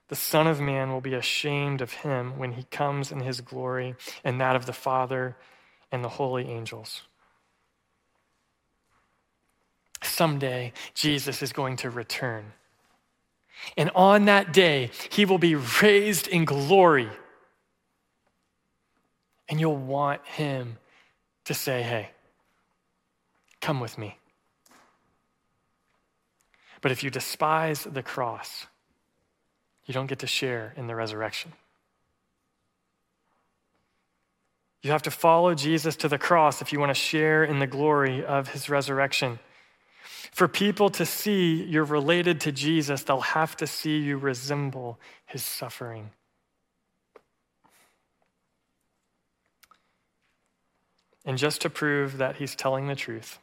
[0.08, 3.96] the Son of Man will be ashamed of him when he comes in his glory
[4.24, 5.36] and that of the Father
[5.92, 7.04] and the holy angels.
[10.02, 12.54] Someday, Jesus is going to return.
[13.78, 17.10] And on that day, he will be raised in glory
[19.50, 20.78] and you'll want him
[21.46, 22.12] to say, hey,
[23.60, 24.18] come with me.
[26.82, 28.68] But if you despise the cross,
[29.86, 31.52] you don't get to share in the resurrection.
[34.82, 37.68] You have to follow Jesus to the cross if you want to share in the
[37.68, 39.40] glory of his resurrection.
[40.32, 45.44] For people to see you're related to Jesus, they'll have to see you resemble his
[45.44, 46.12] suffering.
[51.26, 53.40] And just to prove that he's telling the truth,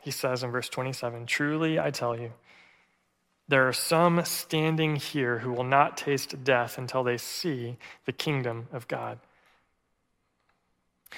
[0.00, 2.32] he says in verse 27 Truly I tell you,
[3.48, 8.68] there are some standing here who will not taste death until they see the kingdom
[8.72, 9.18] of God.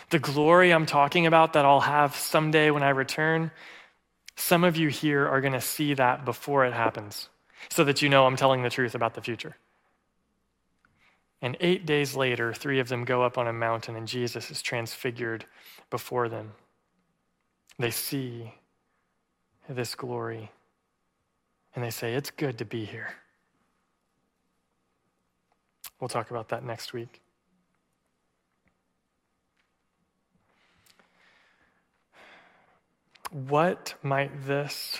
[0.09, 3.51] The glory I'm talking about that I'll have someday when I return,
[4.37, 7.29] some of you here are going to see that before it happens
[7.69, 9.57] so that you know I'm telling the truth about the future.
[11.43, 14.63] And eight days later, three of them go up on a mountain, and Jesus is
[14.63, 15.45] transfigured
[15.93, 16.55] before them.
[17.78, 18.55] They see
[19.68, 20.51] this glory,
[21.74, 23.11] and they say, It's good to be here.
[26.01, 27.20] We'll talk about that next week.
[33.30, 34.99] What might this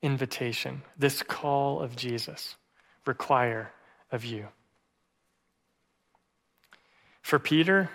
[0.00, 2.54] invitation, this call of Jesus,
[3.04, 3.72] require
[4.12, 4.46] of you?
[7.20, 7.90] For Peter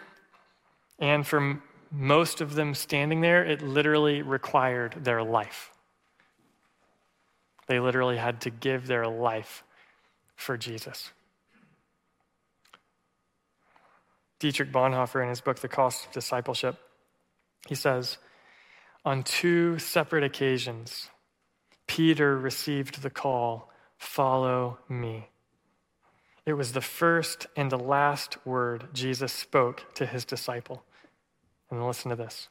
[0.99, 1.61] and for
[1.93, 5.71] most of them standing there, it literally required their life.
[7.67, 9.63] They literally had to give their life
[10.35, 11.11] for Jesus.
[14.39, 16.77] Dietrich Bonhoeffer, in his book, The Cost of Discipleship,
[17.67, 18.17] he says,
[19.05, 21.11] On two separate occasions,
[21.85, 25.29] Peter received the call, Follow me.
[26.45, 30.83] It was the first and the last word Jesus spoke to his disciple.
[31.73, 32.49] And listen to this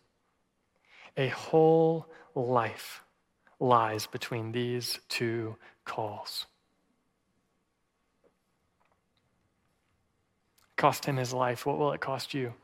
[1.17, 3.03] a whole life
[3.61, 5.55] lies between these two
[5.85, 6.47] calls.
[10.77, 11.65] Cost him his life.
[11.65, 12.55] What will it cost you?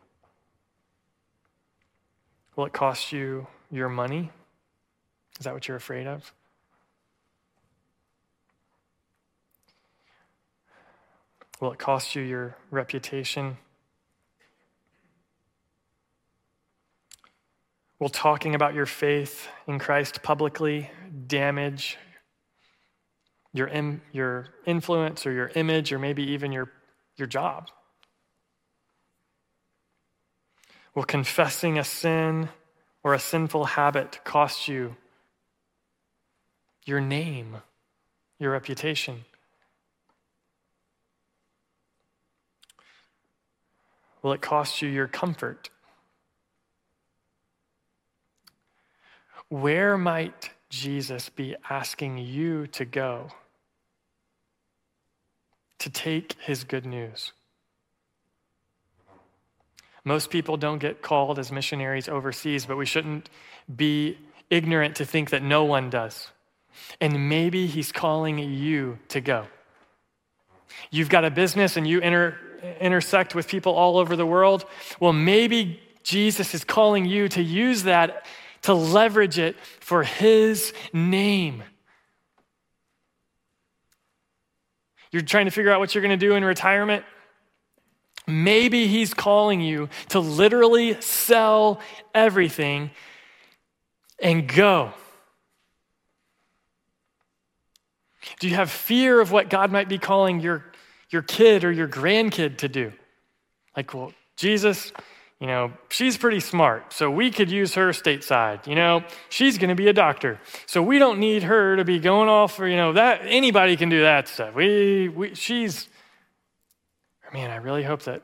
[2.57, 4.33] Will it cost you your money?
[5.39, 6.33] Is that what you're afraid of?
[11.61, 13.59] Will it cost you your reputation?
[17.99, 20.91] Will talking about your faith in Christ publicly
[21.27, 21.97] damage
[23.53, 26.71] your, in, your influence or your image or maybe even your,
[27.17, 27.71] your job?
[30.95, 32.49] Will confessing a sin
[33.03, 34.97] or a sinful habit cost you
[36.85, 37.57] your name,
[38.39, 39.25] your reputation?
[44.23, 45.71] Will it cost you your comfort?
[49.49, 53.31] Where might Jesus be asking you to go
[55.79, 57.33] to take his good news?
[60.05, 63.29] Most people don't get called as missionaries overseas, but we shouldn't
[63.75, 64.19] be
[64.51, 66.31] ignorant to think that no one does.
[67.01, 69.47] And maybe he's calling you to go.
[70.91, 72.39] You've got a business and you enter
[72.81, 74.65] intersect with people all over the world,
[75.01, 78.27] well, maybe Jesus is calling you to use that
[78.63, 81.63] to leverage it for his name.
[85.11, 87.05] You're trying to figure out what you're going to do in retirement?
[88.27, 91.81] Maybe he's calling you to literally sell
[92.15, 92.91] everything
[94.19, 94.93] and go.
[98.41, 100.65] Do you have fear of what God might be calling your
[101.11, 102.93] your kid or your grandkid to do.
[103.77, 104.93] Like, well, Jesus,
[105.41, 108.66] you know, she's pretty smart, so we could use her stateside.
[108.66, 112.01] You know, she's going to be a doctor, so we don't need her to be
[112.01, 114.55] going off for, you know, that anybody can do that stuff.
[114.55, 115.89] We, we she's,
[117.32, 118.22] man, I really hope that,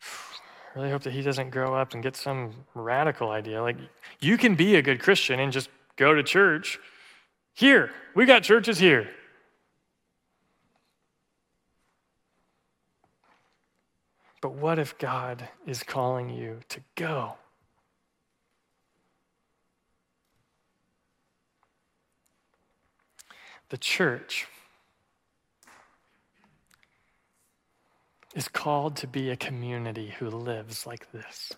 [0.74, 3.60] I really hope that he doesn't grow up and get some radical idea.
[3.60, 3.76] Like,
[4.18, 6.78] you can be a good Christian and just go to church.
[7.52, 9.10] Here, we got churches here.
[14.42, 17.36] But what if God is calling you to go?
[23.70, 24.46] The church
[28.34, 31.52] is called to be a community who lives like this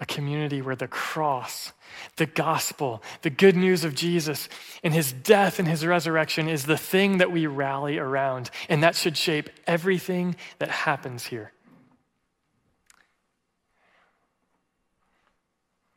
[0.00, 1.72] a community where the cross,
[2.16, 4.48] the gospel, the good news of Jesus
[4.82, 8.50] and his death and his resurrection is the thing that we rally around.
[8.68, 11.52] And that should shape everything that happens here.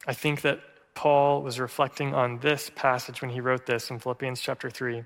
[0.08, 0.60] I think that
[0.96, 5.04] Paul was reflecting on this passage when he wrote this in Philippians chapter 3.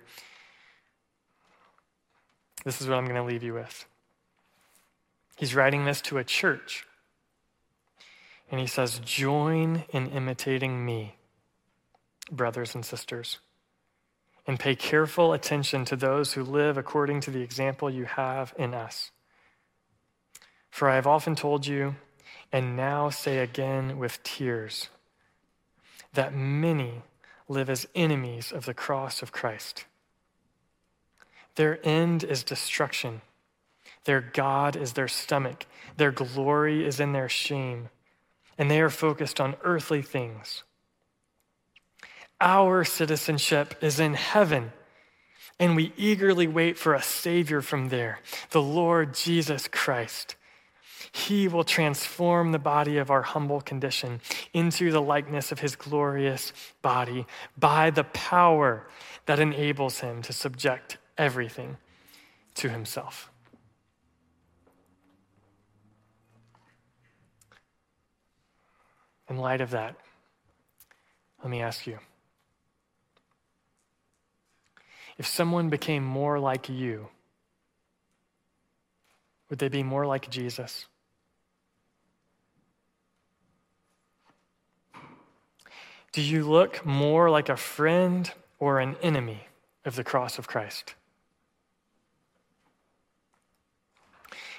[2.64, 3.86] This is what I'm going to leave you with.
[5.36, 6.86] He's writing this to a church
[8.54, 11.16] and he says, Join in imitating me,
[12.32, 13.40] brothers and sisters,
[14.46, 18.76] and pay careful attention to those who live according to the example you have in
[18.76, 19.10] us.
[20.70, 21.96] For I have often told you,
[22.52, 24.90] and now say again with tears,
[26.14, 27.02] that many
[27.50, 29.86] live as enemies of the cross of Christ.
[31.56, 33.24] Their end is destruction
[34.06, 35.66] Their God is their stomach.
[35.98, 37.90] Their glory is in their shame.
[38.58, 40.64] And they are focused on earthly things.
[42.40, 44.74] Our citizenship is in heaven,
[45.60, 48.20] and we eagerly wait for a Savior from there,
[48.52, 50.36] the Lord Jesus Christ.
[51.12, 54.20] He will transform the body of our humble condition
[54.52, 56.52] into the likeness of his glorious
[56.82, 57.26] body
[57.58, 58.88] by the power
[59.26, 61.78] that enables him to subject everything
[62.56, 63.30] to himself.
[69.34, 69.96] In light of that,
[71.42, 71.98] let me ask you
[75.18, 77.08] if someone became more like you,
[79.50, 80.86] would they be more like Jesus?
[86.12, 89.48] Do you look more like a friend or an enemy
[89.84, 90.94] of the cross of Christ?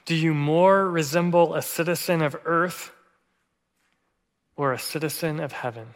[0.04, 2.90] Do you more resemble a citizen of earth
[4.56, 5.88] or a citizen of heaven?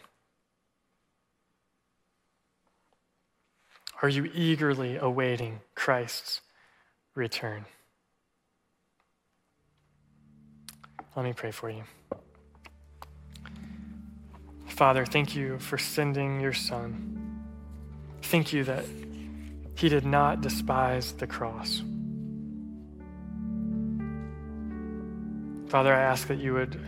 [4.01, 6.41] Are you eagerly awaiting Christ's
[7.15, 7.65] return?
[11.15, 11.83] Let me pray for you.
[14.67, 17.43] Father, thank you for sending your Son.
[18.21, 18.85] Thank you that
[19.75, 21.81] he did not despise the cross.
[25.67, 26.79] Father, I ask that you would,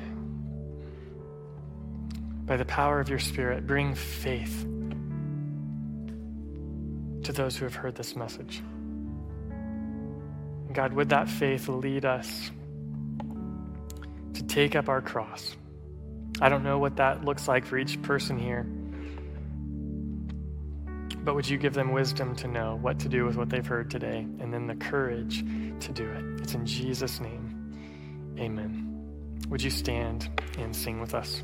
[2.51, 4.67] by the power of your Spirit, bring faith
[7.23, 8.61] to those who have heard this message.
[10.73, 12.51] God, would that faith lead us
[14.33, 15.55] to take up our cross?
[16.41, 18.63] I don't know what that looks like for each person here.
[21.23, 23.89] But would you give them wisdom to know what to do with what they've heard
[23.89, 26.41] today and then the courage to do it?
[26.41, 28.35] It's in Jesus' name.
[28.37, 29.39] Amen.
[29.47, 30.27] Would you stand
[30.57, 31.43] and sing with us?